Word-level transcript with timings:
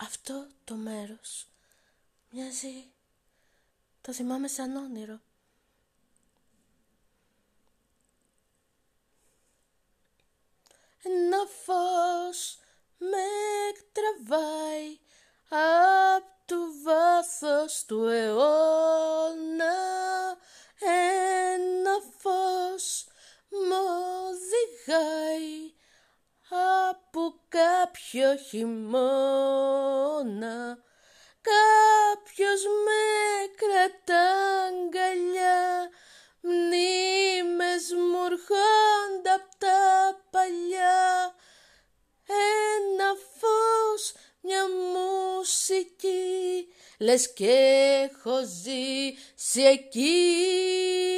Αυτό 0.00 0.46
το 0.64 0.74
μέρος 0.74 1.46
μοιάζει... 2.30 2.90
Το 4.00 4.12
θυμάμαι 4.12 4.48
σαν 4.48 4.76
όνειρο. 4.76 5.20
Ένα 11.02 11.46
φως 11.64 12.58
με 12.98 13.26
τραβάει 13.92 14.98
απ' 15.48 16.46
του 16.46 16.74
βάθος 16.82 17.84
του 17.86 18.04
αιώνα 18.04 19.76
ένα 20.80 22.00
φως 22.18 23.06
μου 23.48 23.84
οδηγάει 24.28 25.72
από 26.48 27.34
κάποιο 27.48 28.36
χειμώνα 28.36 29.87
κάποιος 31.40 32.62
με 32.84 33.02
κρατά 33.60 34.26
αγκαλιά. 34.66 35.90
Μνήμες 36.40 37.92
μου 37.92 38.24
έρχονται 38.24 39.30
απ' 39.34 39.54
τα 39.58 40.20
παλιά. 40.30 41.34
Ένα 42.26 43.14
φως, 43.38 44.14
μια 44.40 44.64
μουσική. 44.92 46.68
Λες 46.98 47.32
και 47.32 48.08
έχω 48.10 48.38
ζήσει 48.44 49.62
εκεί 49.62 51.17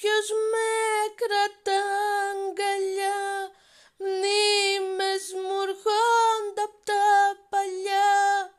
Κάποιος 0.00 0.30
με 0.52 0.70
κρατά 1.20 1.82
αγκαλιά 2.30 3.50
Μνήμες 3.96 5.24
μου 5.32 5.60
έρχονται 5.62 6.62
απ' 6.64 6.84
τα 6.84 7.36
παλιά. 7.48 8.54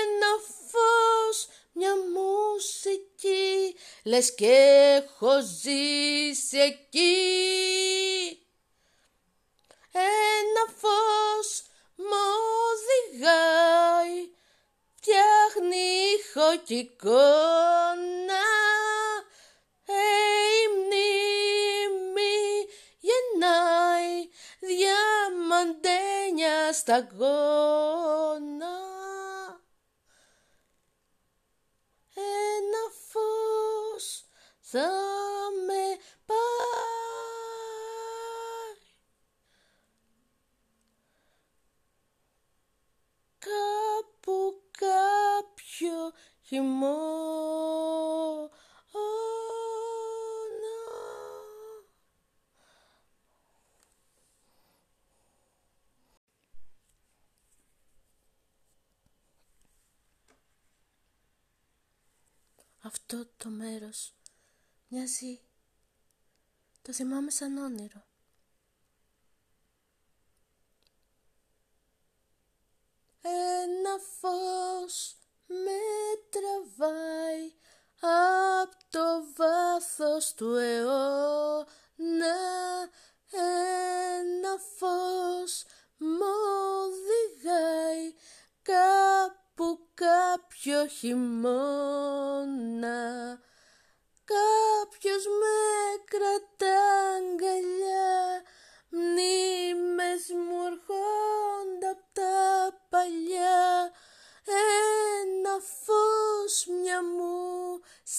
Ένα 0.00 0.32
φως, 0.70 1.48
μια 1.72 1.94
μουσική 2.14 3.76
Λες 4.04 4.34
και 4.34 4.56
έχω 5.02 5.40
ζήσει 5.60 6.58
εκεί 6.58 7.16
Ένα 9.92 10.64
φως 10.80 11.62
μου 11.96 12.24
οδηγάει 12.70 14.30
Φτιάχνει 14.94 15.86
ήχο 16.18 16.62
διαμαντένια 25.62 26.72
σταγόνα 26.72 27.20
Ένα 32.14 32.84
φως 33.08 34.24
θα 34.60 34.90
με 35.66 35.98
πάει 36.26 36.36
κάπου 43.38 44.62
κάποιο 44.70 46.12
χειμώνα 46.42 47.11
Αυτό 62.84 63.26
το 63.36 63.48
μέρος 63.48 64.14
μοιάζει... 64.88 65.40
Το 66.82 66.92
θυμάμαι 66.92 67.30
σαν 67.30 67.56
όνειρο. 67.56 68.04
Ένα 73.22 73.98
φως 74.20 75.16
με 75.46 75.80
τραβάει 76.30 77.52
απ' 78.60 78.90
το 78.90 79.24
βάθος 79.36 80.34
του 80.34 80.54
αιώνα 80.54 82.36
ένα 83.32 84.58
φως 84.76 85.64
μου 85.96 86.32
οδηγάει 86.82 88.14
κάπου 88.62 89.88
κάποιο 89.94 90.86
χειμώνα 90.86 91.91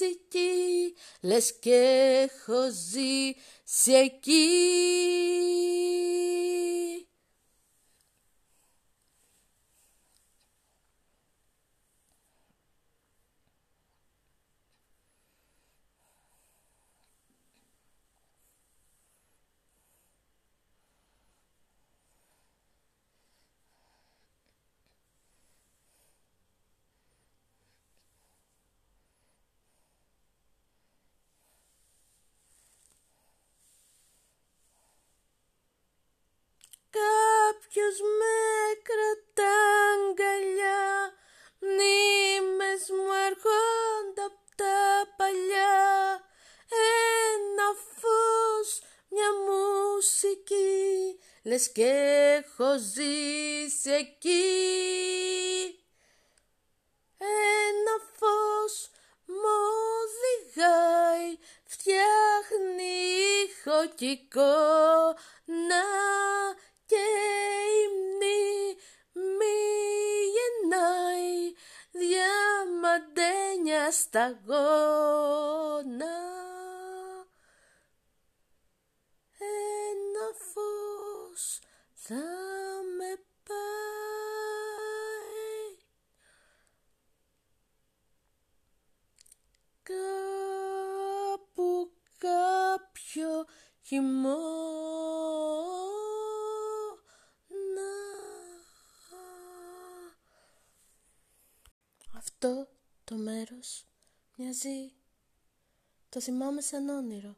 μουσική 0.00 0.94
λες 1.20 1.58
και 1.60 1.74
έχω 2.30 2.70
ζήσει 2.90 3.92
εκεί 3.92 4.46
Κάποιος 37.62 38.00
με 38.18 38.36
κρατά 38.88 39.56
αγκαλιά. 39.92 41.12
Μνήμες 41.58 42.82
μου 42.90 43.12
έρχονται 43.28 44.22
απ' 44.30 44.54
τα 44.56 45.14
παλιά. 45.16 46.20
Ένα 47.32 47.68
φως, 47.98 48.82
μια 49.08 49.30
μουσική. 49.46 51.18
Λες 51.42 51.72
και 51.72 51.90
έχω 52.38 52.78
ζήσει 52.78 53.90
εκεί 53.90 54.64
Ένα 57.18 57.94
φως 58.16 58.90
μου 59.26 59.56
οδηγάει 60.00 61.38
Φτιάχνει 61.64 62.92
ήχο 63.44 63.94
κι 63.94 64.28
σταγόνα 73.90 75.80
ένα 79.38 80.26
φως 80.52 81.60
θα 81.94 82.24
με 82.96 83.24
πάει. 83.44 84.30
Κάπου 89.82 91.68
κάποιο 92.18 93.46
χειμώνα 93.82 95.20
Αυτό 102.16 102.68
το 103.04 103.16
μέρος 103.16 103.84
μοιάζει, 104.50 104.92
το 106.08 106.20
θυμάμαι 106.20 106.60
σαν 106.60 106.88
όνειρο. 106.88 107.36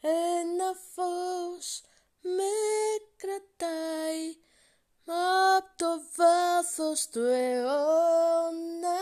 Ένα 0.00 0.74
φως 0.94 1.82
με 2.20 2.42
κρατάει 3.16 4.36
απ' 5.56 5.76
το 5.76 6.00
βάθος 6.16 7.08
του 7.08 7.20
αιώνα. 7.20 8.98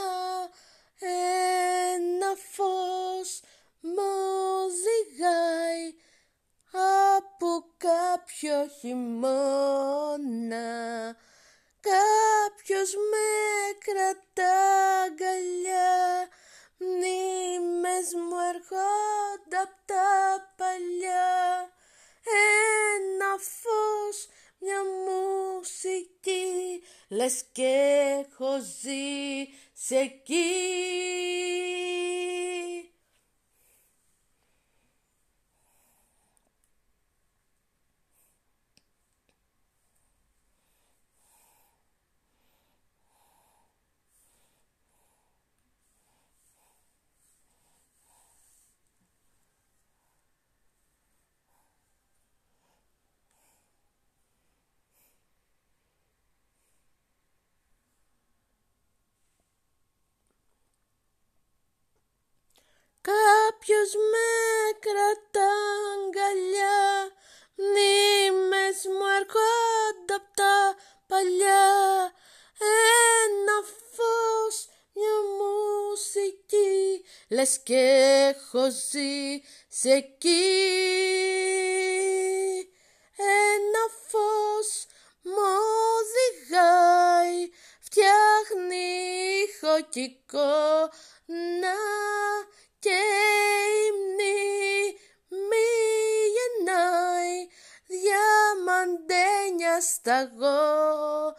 Ένα 0.99 2.35
φως 2.51 3.41
μου 3.81 4.03
οδηγάει 4.65 5.95
από 7.17 7.65
κάποιο 7.77 8.69
χειμώνα 8.81 9.97
κάποιος 12.69 12.95
με 12.95 13.27
κρατά 13.85 14.57
αγκαλιά 15.03 16.29
μνήμες 16.79 18.15
μου 18.15 18.39
έρχονται 18.55 19.57
απ' 19.63 19.87
τα 19.87 20.53
παλιά. 20.57 21.73
Ένα 22.97 23.37
φως 23.39 24.29
μια 24.59 24.83
μουσική 25.07 26.83
λες 27.09 27.45
και 27.53 27.75
έχω 28.21 28.59
ζήσει 28.81 29.97
εκεί 29.97 30.77
Κάποιος 63.69 63.95
με 63.95 64.29
κρατά 64.81 65.53
αγκαλιά 65.93 67.13
Μνήμες 67.57 68.79
μου 68.85 69.07
έρχονται 69.19 70.15
απ' 70.15 70.35
τα 70.37 70.77
παλιά. 71.07 72.13
Ένα 73.25 73.57
φως, 73.95 74.69
μια 74.95 75.17
μουσική 75.39 77.05
Λες 77.29 77.61
και 77.63 77.83
έχω 78.35 78.71
ζήσει 78.71 79.91
εκεί. 79.91 80.45
Ένα 83.17 83.85
φως 84.09 84.87
μου 85.23 85.47
οδηγάει 85.99 87.51
Φτιάχνει 87.81 88.87
ηχοκικό 89.49 90.91
struggle 100.07 101.36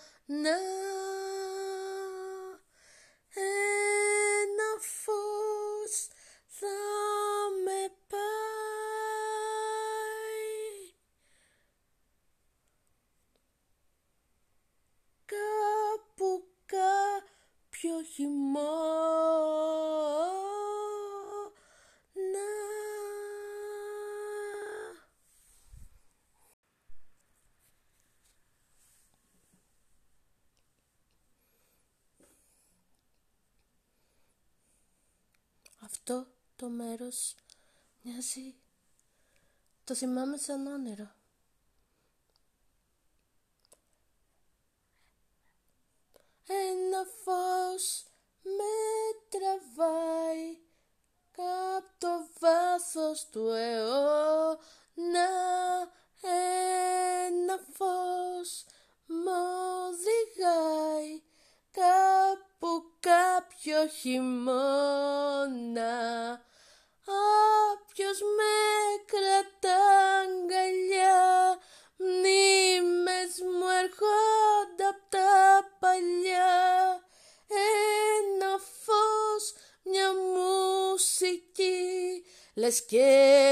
Αυτό 36.09 36.27
το 36.55 36.67
μέρος 36.67 37.35
μοιάζει... 38.01 38.55
Το 39.83 39.95
θυμάμαι 39.95 40.37
σαν 40.37 40.67
όνειρο. 40.67 41.11
Ένα 46.47 47.05
φως 47.23 48.05
με 48.43 48.63
τραβάει 49.29 50.57
κάτω 51.31 51.87
το 51.97 52.27
βάθος 52.39 53.27
του 53.31 53.47
αιώνα 53.47 54.36
κάποιο 63.77 63.93
χειμώνα 63.99 65.55
Όποιος 67.05 68.19
με 68.37 68.55
κρατά 69.05 69.79
αγκαλιά 70.19 71.59
μνήμες 71.97 73.31
μου 73.41 73.67
έρχονται 73.83 74.85
απ' 74.89 75.09
τα 75.09 75.31
παλιά. 75.79 77.01
Ένα 78.17 78.57
φως, 78.83 79.53
μια 79.83 80.09
μουσική 80.35 81.75
λες 82.53 82.85
και 82.85 83.05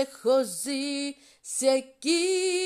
έχω 0.05 0.43
ζήσει 0.43 1.67
εκεί 1.67 2.65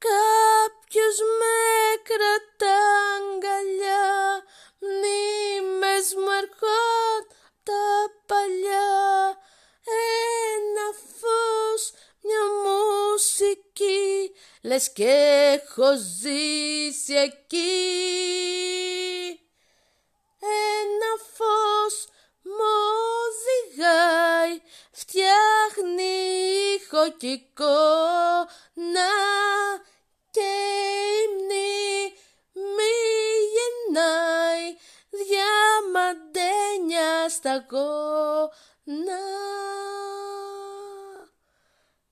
Κάποιος 0.00 1.18
με 1.38 1.56
κρατά 2.08 2.78
αγκαλιά 3.14 4.10
Μνήμες 6.50 6.60
μου 6.60 6.68
έρχονται 7.20 7.34
τα 7.62 8.10
παλιά. 8.26 9.38
Ένα 10.54 10.92
φως, 11.18 11.92
μια 12.22 12.44
μουσική. 12.64 14.34
Λες 14.62 14.92
και 14.92 15.58
έχω 15.60 15.96
ζήσει 15.96 17.14
εκεί 17.14 17.80
Ένα 20.40 21.12
φως 21.34 22.06
μου 22.42 22.74
οδηγάει 23.24 24.60
Φτιάχνει 24.92 26.12
ηχοκικό 26.80 27.78
να 28.74 29.10
διαμαντένια 37.40 37.70
σταγόνα 37.70 39.20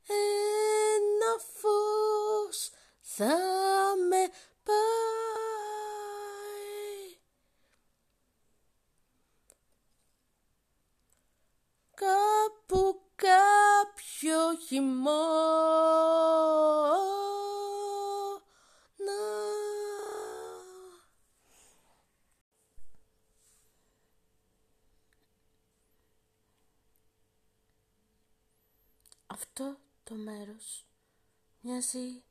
ένα 0.06 1.32
φως 1.52 2.70
θα 3.00 3.36
με 4.08 4.30
πάει. 4.64 4.78
Κάπου 11.94 13.00
κάποιο 13.16 14.56
χειμώνα 14.66 16.08
No. 19.00 19.48
Αυτό 29.26 29.78
το 30.04 30.14
μέρος 30.14 30.86
μοιάζει, 31.68 32.22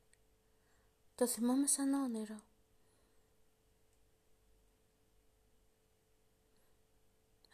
το 1.15 1.27
θυμάμαι 1.27 1.67
σαν 1.67 1.93
όνειρο. 1.93 2.41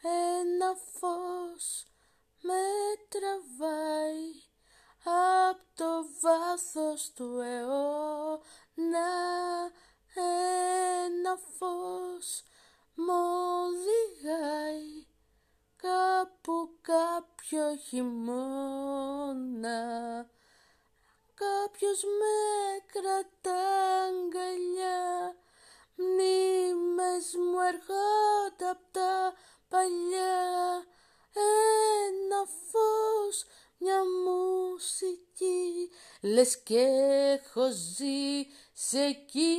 Ένα 0.01 0.75
φως 0.75 1.85
με 2.41 2.61
τραβάει 3.09 4.31
απ' 5.49 5.75
το 5.75 6.05
βάθος 6.21 7.11
του 7.13 7.39
αιώνα. 7.39 8.41
Ένα 11.05 11.37
φως 11.57 12.43
μου 12.95 13.13
οδηγάει 13.63 15.05
κάπου 15.75 16.77
κάποιο 16.81 17.75
χειμώνα 17.75 19.01
κάποιος 21.35 22.03
με 22.03 22.35
κρατά 22.93 23.63
αγκαλιά. 24.03 25.35
Μνήμες 25.95 27.35
μου 27.35 27.59
έρχονται 27.59 28.69
απ' 28.69 28.91
τα 28.91 29.33
παλιά. 29.69 30.85
Ένα 32.05 32.45
φως, 32.45 33.45
μια 33.77 34.01
μουσική. 34.25 35.91
Λες 36.21 36.63
και 36.63 36.87
έχω 37.39 37.71
ζήσει 37.71 38.97
εκεί 38.97 39.57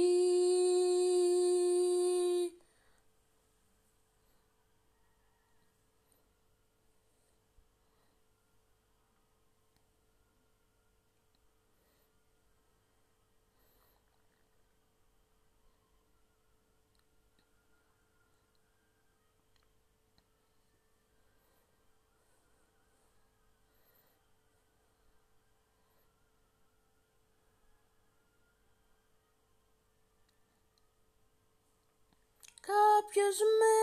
Κάποιος 33.14 33.38
με 33.61 33.76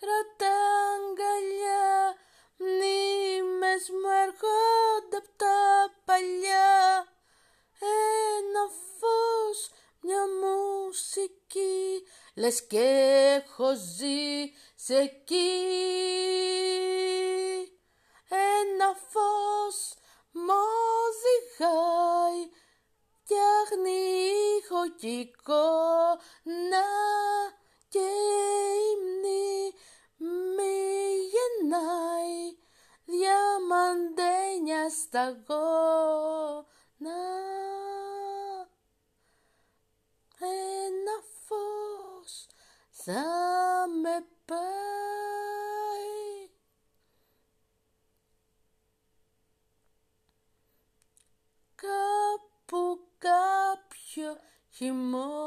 κρατά 0.00 0.56
αγκαλιά 0.94 2.16
Μνήμες 2.56 3.90
μου 3.90 4.10
έρχονται 4.24 5.16
απ' 5.16 5.36
τα 5.36 5.90
παλιά. 6.04 7.06
Ένα 8.38 8.64
φως, 8.98 9.70
μια 10.00 10.24
μουσική 10.42 12.06
Λες 12.34 12.66
και 12.66 12.86
έχω 13.42 13.74
ζήσει 13.96 14.94
εκεί 14.94 15.52
Ένα 18.28 18.96
φως 19.10 19.94
μου 20.32 20.60
οδηγάει 21.04 22.50
Φτιάχνει 23.24 24.00
ήχο 24.58 24.82
θα 43.04 43.86
με 44.02 44.26
πάει. 44.44 44.72
Κάπου 51.74 53.08
κάποιο 53.18 54.36
χειμώνα 54.70 55.41